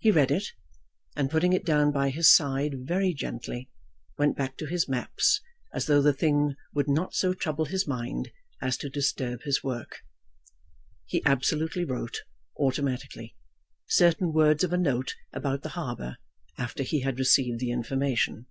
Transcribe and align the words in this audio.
He 0.00 0.10
read 0.10 0.32
it, 0.32 0.48
and 1.14 1.30
putting 1.30 1.52
it 1.52 1.64
down 1.64 1.92
by 1.92 2.10
his 2.10 2.28
side 2.28 2.74
very 2.88 3.14
gently, 3.14 3.70
went 4.18 4.36
back 4.36 4.56
to 4.56 4.66
his 4.66 4.88
maps 4.88 5.40
as 5.72 5.86
though 5.86 6.02
the 6.02 6.12
thing 6.12 6.56
would 6.74 6.88
not 6.88 7.14
so 7.14 7.32
trouble 7.32 7.66
his 7.66 7.86
mind 7.86 8.32
as 8.60 8.76
to 8.78 8.88
disturb 8.90 9.42
his 9.42 9.62
work. 9.62 10.00
He 11.06 11.24
absolutely 11.24 11.84
wrote, 11.84 12.22
automatically, 12.58 13.36
certain 13.86 14.32
words 14.32 14.64
of 14.64 14.72
a 14.72 14.76
note 14.76 15.14
about 15.32 15.62
the 15.62 15.68
harbour, 15.78 16.18
after 16.58 16.82
he 16.82 17.02
had 17.02 17.20
received 17.20 17.60
the 17.60 17.70
information. 17.70 18.46